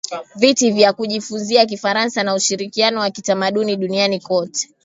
[0.35, 4.69] viti vya kujifunzia kifaransa na ushirikiano wa kitamaduni duniani kote